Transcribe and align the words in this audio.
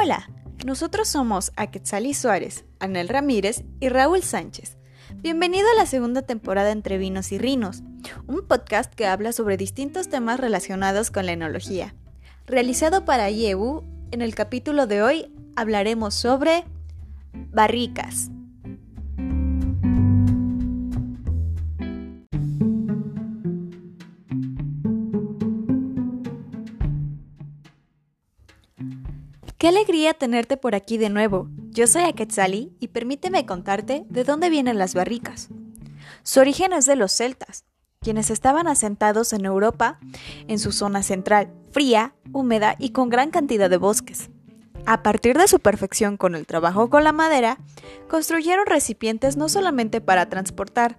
Hola, 0.00 0.30
nosotros 0.64 1.08
somos 1.08 1.50
Aquetzali 1.56 2.14
Suárez, 2.14 2.64
Anel 2.78 3.08
Ramírez 3.08 3.64
y 3.80 3.88
Raúl 3.88 4.22
Sánchez. 4.22 4.76
Bienvenido 5.16 5.66
a 5.74 5.76
la 5.76 5.86
segunda 5.86 6.22
temporada 6.22 6.70
Entre 6.70 6.98
Vinos 6.98 7.32
y 7.32 7.38
Rinos, 7.38 7.82
un 8.28 8.46
podcast 8.46 8.94
que 8.94 9.06
habla 9.06 9.32
sobre 9.32 9.56
distintos 9.56 10.08
temas 10.08 10.38
relacionados 10.38 11.10
con 11.10 11.26
la 11.26 11.32
enología. 11.32 11.96
Realizado 12.46 13.04
para 13.04 13.28
IEU, 13.28 13.82
en 14.12 14.22
el 14.22 14.36
capítulo 14.36 14.86
de 14.86 15.02
hoy 15.02 15.34
hablaremos 15.56 16.14
sobre 16.14 16.64
barricas. 17.32 18.30
Qué 29.68 29.76
alegría 29.76 30.14
tenerte 30.14 30.56
por 30.56 30.74
aquí 30.74 30.96
de 30.96 31.10
nuevo. 31.10 31.50
Yo 31.72 31.86
soy 31.86 32.04
Aquetzali 32.04 32.72
y 32.80 32.88
permíteme 32.88 33.44
contarte 33.44 34.06
de 34.08 34.24
dónde 34.24 34.48
vienen 34.48 34.78
las 34.78 34.94
barricas. 34.94 35.50
Su 36.22 36.40
origen 36.40 36.72
es 36.72 36.86
de 36.86 36.96
los 36.96 37.12
celtas, 37.12 37.66
quienes 38.00 38.30
estaban 38.30 38.66
asentados 38.66 39.34
en 39.34 39.44
Europa 39.44 39.98
en 40.46 40.58
su 40.58 40.72
zona 40.72 41.02
central, 41.02 41.52
fría, 41.70 42.14
húmeda 42.32 42.76
y 42.78 42.92
con 42.92 43.10
gran 43.10 43.30
cantidad 43.30 43.68
de 43.68 43.76
bosques. 43.76 44.30
A 44.86 45.02
partir 45.02 45.36
de 45.36 45.48
su 45.48 45.60
perfección 45.60 46.16
con 46.16 46.34
el 46.34 46.46
trabajo 46.46 46.88
con 46.88 47.04
la 47.04 47.12
madera, 47.12 47.58
construyeron 48.08 48.64
recipientes 48.64 49.36
no 49.36 49.50
solamente 49.50 50.00
para 50.00 50.30
transportar, 50.30 50.96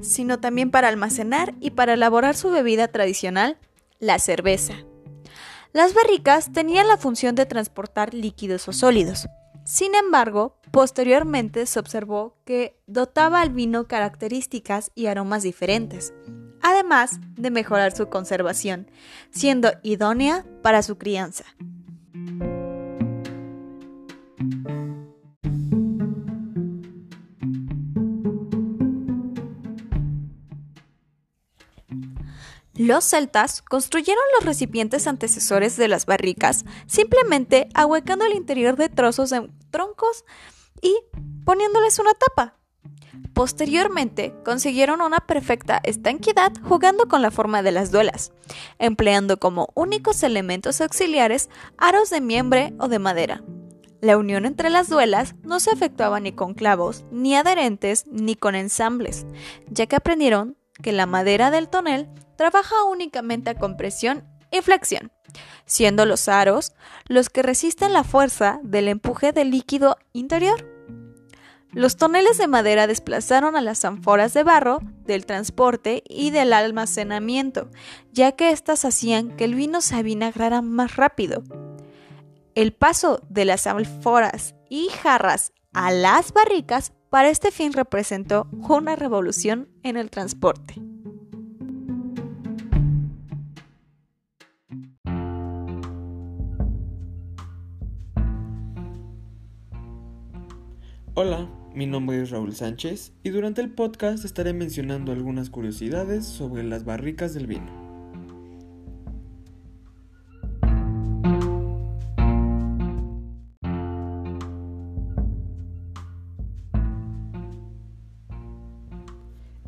sino 0.00 0.40
también 0.40 0.72
para 0.72 0.88
almacenar 0.88 1.54
y 1.60 1.70
para 1.70 1.94
elaborar 1.94 2.34
su 2.34 2.50
bebida 2.50 2.88
tradicional, 2.88 3.58
la 4.00 4.18
cerveza. 4.18 4.74
Las 5.72 5.92
barricas 5.94 6.52
tenían 6.52 6.88
la 6.88 6.96
función 6.96 7.34
de 7.34 7.46
transportar 7.46 8.14
líquidos 8.14 8.66
o 8.68 8.72
sólidos. 8.72 9.28
Sin 9.64 9.94
embargo, 9.94 10.58
posteriormente 10.70 11.66
se 11.66 11.78
observó 11.78 12.38
que 12.46 12.80
dotaba 12.86 13.42
al 13.42 13.50
vino 13.50 13.86
características 13.86 14.90
y 14.94 15.06
aromas 15.06 15.42
diferentes, 15.42 16.14
además 16.62 17.20
de 17.36 17.50
mejorar 17.50 17.94
su 17.94 18.08
conservación, 18.08 18.90
siendo 19.30 19.72
idónea 19.82 20.46
para 20.62 20.82
su 20.82 20.96
crianza. 20.96 21.44
Los 32.88 33.04
celtas 33.04 33.60
construyeron 33.60 34.24
los 34.34 34.46
recipientes 34.46 35.06
antecesores 35.06 35.76
de 35.76 35.88
las 35.88 36.06
barricas 36.06 36.64
simplemente 36.86 37.68
ahuecando 37.74 38.24
el 38.24 38.32
interior 38.32 38.76
de 38.76 38.88
trozos 38.88 39.28
de 39.28 39.50
troncos 39.70 40.24
y 40.80 40.96
poniéndoles 41.44 41.98
una 41.98 42.14
tapa. 42.14 42.54
Posteriormente 43.34 44.34
consiguieron 44.42 45.02
una 45.02 45.18
perfecta 45.18 45.82
estanquidad 45.84 46.50
jugando 46.62 47.08
con 47.08 47.20
la 47.20 47.30
forma 47.30 47.62
de 47.62 47.72
las 47.72 47.90
duelas, 47.90 48.32
empleando 48.78 49.38
como 49.38 49.68
únicos 49.74 50.22
elementos 50.22 50.80
auxiliares 50.80 51.50
aros 51.76 52.08
de 52.08 52.22
miembre 52.22 52.72
o 52.78 52.88
de 52.88 52.98
madera. 52.98 53.42
La 54.00 54.16
unión 54.16 54.46
entre 54.46 54.70
las 54.70 54.88
duelas 54.88 55.34
no 55.42 55.60
se 55.60 55.72
efectuaba 55.72 56.20
ni 56.20 56.32
con 56.32 56.54
clavos, 56.54 57.04
ni 57.10 57.36
adherentes, 57.36 58.06
ni 58.06 58.34
con 58.34 58.54
ensambles, 58.54 59.26
ya 59.68 59.86
que 59.86 59.96
aprendieron 59.96 60.56
que 60.82 60.92
la 60.92 61.06
madera 61.06 61.50
del 61.50 61.68
tonel 61.68 62.08
trabaja 62.36 62.84
únicamente 62.84 63.50
a 63.50 63.58
compresión 63.58 64.24
y 64.50 64.60
flexión, 64.60 65.12
siendo 65.66 66.06
los 66.06 66.28
aros 66.28 66.72
los 67.06 67.28
que 67.30 67.42
resisten 67.42 67.92
la 67.92 68.04
fuerza 68.04 68.60
del 68.62 68.88
empuje 68.88 69.32
del 69.32 69.50
líquido 69.50 69.96
interior. 70.12 70.64
Los 71.72 71.96
toneles 71.96 72.38
de 72.38 72.46
madera 72.46 72.86
desplazaron 72.86 73.54
a 73.54 73.60
las 73.60 73.84
ánforas 73.84 74.32
de 74.32 74.42
barro 74.42 74.80
del 75.04 75.26
transporte 75.26 76.02
y 76.08 76.30
del 76.30 76.54
almacenamiento, 76.54 77.70
ya 78.10 78.32
que 78.32 78.50
éstas 78.50 78.86
hacían 78.86 79.36
que 79.36 79.44
el 79.44 79.54
vino 79.54 79.82
se 79.82 79.96
avinagrara 79.96 80.62
más 80.62 80.96
rápido. 80.96 81.42
El 82.54 82.72
paso 82.72 83.20
de 83.28 83.44
las 83.44 83.66
ánforas 83.66 84.54
y 84.70 84.88
jarras 84.88 85.52
a 85.72 85.90
las 85.90 86.32
barricas 86.32 86.92
para 87.10 87.30
este 87.30 87.50
fin 87.50 87.72
representó 87.72 88.48
una 88.52 88.96
revolución 88.96 89.68
en 89.82 89.96
el 89.96 90.10
transporte. 90.10 90.74
Hola, 101.14 101.50
mi 101.74 101.86
nombre 101.86 102.22
es 102.22 102.30
Raúl 102.30 102.54
Sánchez 102.54 103.12
y 103.24 103.30
durante 103.30 103.60
el 103.60 103.72
podcast 103.72 104.24
estaré 104.24 104.52
mencionando 104.52 105.10
algunas 105.10 105.50
curiosidades 105.50 106.24
sobre 106.24 106.62
las 106.62 106.84
barricas 106.84 107.34
del 107.34 107.48
vino. 107.48 107.77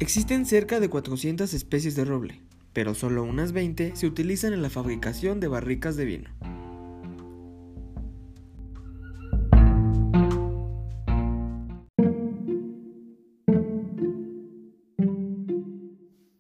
Existen 0.00 0.46
cerca 0.46 0.80
de 0.80 0.88
400 0.88 1.52
especies 1.52 1.94
de 1.94 2.06
roble, 2.06 2.40
pero 2.72 2.94
solo 2.94 3.22
unas 3.22 3.52
20 3.52 3.96
se 3.96 4.06
utilizan 4.06 4.54
en 4.54 4.62
la 4.62 4.70
fabricación 4.70 5.40
de 5.40 5.48
barricas 5.48 5.94
de 5.94 6.06
vino. 6.06 6.30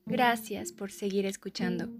Gracias 0.06 0.72
por 0.72 0.90
seguir 0.90 1.26
escuchando. 1.26 1.90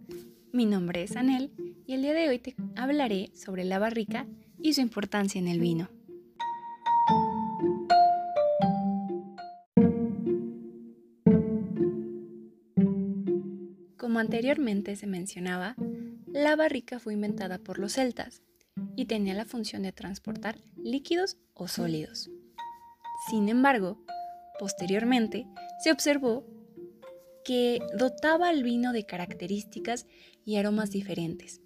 Mi 0.55 0.65
nombre 0.65 1.03
es 1.03 1.15
Anel 1.15 1.53
y 1.87 1.93
el 1.93 2.01
día 2.01 2.15
de 2.15 2.31
hoy 2.31 2.39
te 2.39 2.57
hablaré 2.75 3.33
sobre 3.35 3.65
la 3.65 3.79
barrica 3.79 4.27
y 4.63 4.73
su 4.73 4.81
importancia 4.81 5.39
en 5.39 5.47
el 5.47 5.61
vino. 5.61 5.91
Como 14.01 14.19
anteriormente 14.19 14.97
se 14.97 15.07
mencionaba, 15.07 15.77
la 16.27 16.57
barrica 16.57 16.99
fue 16.99 17.13
inventada 17.13 17.59
por 17.59 17.79
los 17.79 17.93
celtas 17.93 18.41
y 18.97 19.05
tenía 19.05 19.35
la 19.35 19.45
función 19.45 19.83
de 19.83 19.93
transportar 19.93 20.57
líquidos 20.83 21.37
o 21.53 21.69
sólidos. 21.69 22.31
Sin 23.29 23.51
embargo, 23.51 24.03
posteriormente 24.59 25.47
se 25.85 25.93
observó 25.93 26.47
que 27.45 27.81
dotaba 27.95 28.49
al 28.49 28.63
vino 28.63 28.95
de 28.95 29.05
características 29.05 30.07
y 30.47 30.57
aromas 30.57 30.91
diferentes, 30.91 31.61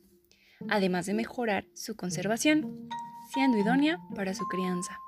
además 0.68 1.06
de 1.06 1.14
mejorar 1.14 1.68
su 1.72 1.94
conservación, 1.94 2.88
siendo 3.32 3.58
idónea 3.58 4.00
para 4.16 4.34
su 4.34 4.44
crianza. 4.48 4.98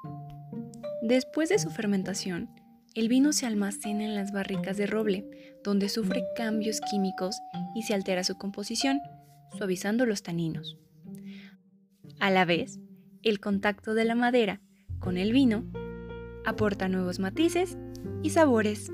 Después 1.02 1.48
de 1.48 1.58
su 1.58 1.70
fermentación, 1.70 2.50
el 2.96 3.08
vino 3.08 3.34
se 3.34 3.44
almacena 3.44 4.04
en 4.04 4.14
las 4.14 4.32
barricas 4.32 4.78
de 4.78 4.86
roble, 4.86 5.26
donde 5.62 5.90
sufre 5.90 6.24
cambios 6.34 6.80
químicos 6.80 7.36
y 7.74 7.82
se 7.82 7.92
altera 7.92 8.24
su 8.24 8.38
composición, 8.38 9.00
suavizando 9.58 10.06
los 10.06 10.22
taninos. 10.22 10.78
A 12.18 12.30
la 12.30 12.46
vez, 12.46 12.80
el 13.22 13.38
contacto 13.38 13.92
de 13.92 14.06
la 14.06 14.14
madera 14.14 14.62
con 14.98 15.18
el 15.18 15.32
vino 15.32 15.64
aporta 16.46 16.88
nuevos 16.88 17.18
matices 17.18 17.76
y 18.22 18.30
sabores. 18.30 18.90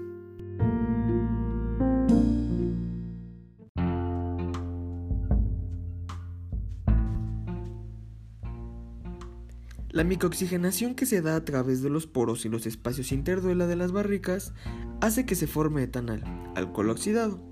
La 9.92 10.04
microoxigenación 10.04 10.94
que 10.94 11.04
se 11.04 11.20
da 11.20 11.36
a 11.36 11.44
través 11.44 11.82
de 11.82 11.90
los 11.90 12.06
poros 12.06 12.46
y 12.46 12.48
los 12.48 12.64
espacios 12.64 13.12
interduela 13.12 13.66
de 13.66 13.76
las 13.76 13.92
barricas 13.92 14.54
hace 15.02 15.26
que 15.26 15.34
se 15.34 15.46
forme 15.46 15.82
etanal, 15.82 16.24
alcohol 16.54 16.88
oxidado, 16.88 17.42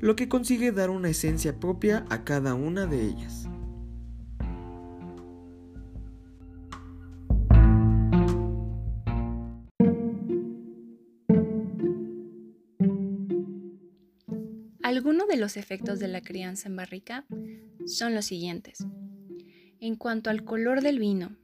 lo 0.00 0.16
que 0.16 0.28
consigue 0.28 0.72
dar 0.72 0.90
una 0.90 1.10
esencia 1.10 1.60
propia 1.60 2.04
a 2.10 2.24
cada 2.24 2.54
una 2.54 2.86
de 2.86 3.06
ellas. 3.06 3.48
Algunos 14.82 15.28
de 15.28 15.36
los 15.36 15.56
efectos 15.56 16.00
de 16.00 16.08
la 16.08 16.20
crianza 16.20 16.68
en 16.68 16.74
barrica 16.74 17.26
son 17.86 18.16
los 18.16 18.24
siguientes. 18.24 18.84
En 19.78 19.94
cuanto 19.94 20.30
al 20.30 20.44
color 20.44 20.80
del 20.80 20.98
vino, 20.98 21.36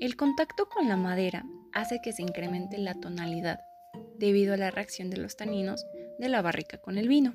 el 0.00 0.16
contacto 0.16 0.68
con 0.68 0.88
la 0.88 0.96
madera 0.96 1.44
hace 1.72 2.00
que 2.02 2.12
se 2.12 2.22
incremente 2.22 2.78
la 2.78 2.94
tonalidad 2.94 3.60
debido 4.18 4.54
a 4.54 4.56
la 4.56 4.70
reacción 4.70 5.10
de 5.10 5.18
los 5.18 5.36
taninos 5.36 5.84
de 6.18 6.28
la 6.28 6.42
barrica 6.42 6.78
con 6.78 6.98
el 6.98 7.06
vino. 7.06 7.34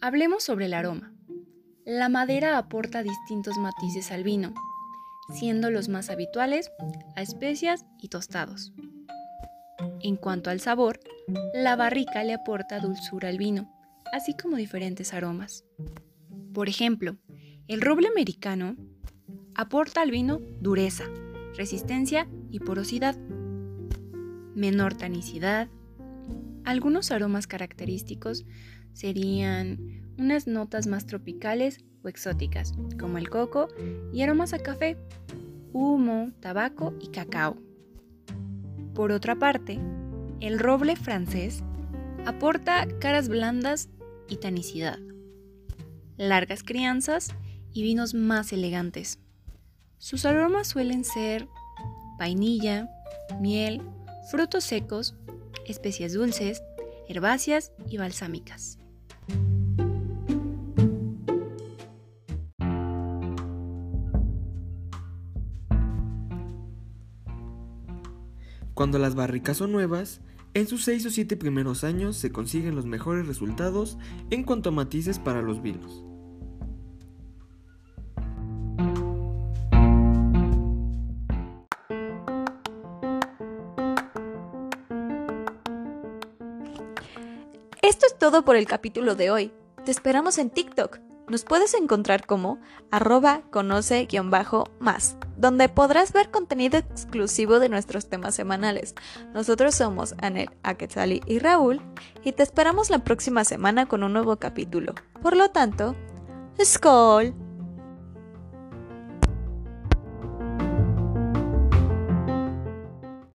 Hablemos 0.00 0.44
sobre 0.44 0.66
el 0.66 0.74
aroma. 0.74 1.14
La 1.86 2.08
madera 2.08 2.58
aporta 2.58 3.02
distintos 3.02 3.56
matices 3.56 4.10
al 4.12 4.24
vino, 4.24 4.54
siendo 5.32 5.70
los 5.70 5.88
más 5.88 6.10
habituales 6.10 6.70
a 7.16 7.22
especias 7.22 7.84
y 8.00 8.08
tostados. 8.08 8.72
En 10.00 10.16
cuanto 10.16 10.50
al 10.50 10.60
sabor, 10.60 11.00
la 11.54 11.76
barrica 11.76 12.24
le 12.24 12.34
aporta 12.34 12.78
dulzura 12.78 13.30
al 13.30 13.38
vino, 13.38 13.70
así 14.12 14.34
como 14.36 14.56
diferentes 14.56 15.14
aromas. 15.14 15.64
Por 16.52 16.68
ejemplo, 16.68 17.16
el 17.68 17.80
roble 17.80 18.08
americano 18.08 18.76
aporta 19.54 20.02
al 20.02 20.10
vino 20.10 20.40
dureza, 20.60 21.04
resistencia 21.56 22.28
y 22.50 22.60
porosidad, 22.60 23.16
menor 24.54 24.94
tanicidad. 24.94 25.68
Algunos 26.64 27.10
aromas 27.10 27.46
característicos 27.46 28.44
serían 28.92 30.12
unas 30.18 30.46
notas 30.46 30.86
más 30.86 31.06
tropicales 31.06 31.84
o 32.02 32.08
exóticas, 32.08 32.74
como 32.98 33.18
el 33.18 33.28
coco, 33.28 33.68
y 34.12 34.22
aromas 34.22 34.52
a 34.52 34.58
café, 34.58 34.96
humo, 35.72 36.32
tabaco 36.40 36.94
y 37.00 37.08
cacao. 37.08 37.56
Por 38.94 39.10
otra 39.10 39.36
parte, 39.36 39.80
el 40.40 40.58
roble 40.58 40.96
francés 40.96 41.62
aporta 42.26 42.86
caras 43.00 43.28
blandas 43.28 43.88
y 44.28 44.36
tanicidad, 44.36 44.98
largas 46.16 46.62
crianzas 46.62 47.34
y 47.72 47.82
vinos 47.82 48.14
más 48.14 48.52
elegantes. 48.52 49.23
Sus 50.04 50.26
aromas 50.26 50.66
suelen 50.66 51.02
ser 51.02 51.48
vainilla, 52.18 52.90
miel, 53.40 53.80
frutos 54.30 54.62
secos, 54.62 55.16
especias 55.66 56.12
dulces, 56.12 56.62
herbáceas 57.08 57.72
y 57.88 57.96
balsámicas. 57.96 58.78
Cuando 68.74 68.98
las 68.98 69.14
barricas 69.14 69.56
son 69.56 69.72
nuevas, 69.72 70.20
en 70.52 70.66
sus 70.66 70.84
6 70.84 71.06
o 71.06 71.10
7 71.10 71.38
primeros 71.38 71.82
años 71.82 72.18
se 72.18 72.30
consiguen 72.30 72.76
los 72.76 72.84
mejores 72.84 73.26
resultados 73.26 73.96
en 74.28 74.44
cuanto 74.44 74.68
a 74.68 74.72
matices 74.72 75.18
para 75.18 75.40
los 75.40 75.62
vinos. 75.62 76.04
Esto 87.84 88.06
es 88.06 88.16
todo 88.18 88.46
por 88.46 88.56
el 88.56 88.66
capítulo 88.66 89.14
de 89.14 89.30
hoy. 89.30 89.52
Te 89.84 89.90
esperamos 89.90 90.38
en 90.38 90.48
TikTok. 90.48 91.00
Nos 91.28 91.44
puedes 91.44 91.74
encontrar 91.74 92.24
como 92.24 92.58
arroba 92.90 93.42
conoce-más, 93.50 95.16
donde 95.36 95.68
podrás 95.68 96.14
ver 96.14 96.30
contenido 96.30 96.78
exclusivo 96.78 97.58
de 97.58 97.68
nuestros 97.68 98.08
temas 98.08 98.34
semanales. 98.34 98.94
Nosotros 99.34 99.74
somos 99.74 100.14
Anel, 100.22 100.48
Aquetzali 100.62 101.20
y 101.26 101.40
Raúl, 101.40 101.82
y 102.24 102.32
te 102.32 102.42
esperamos 102.42 102.88
la 102.88 103.00
próxima 103.00 103.44
semana 103.44 103.84
con 103.84 104.02
un 104.02 104.14
nuevo 104.14 104.36
capítulo. 104.36 104.94
Por 105.20 105.36
lo 105.36 105.50
tanto, 105.50 105.94
¡Skol! 106.58 107.43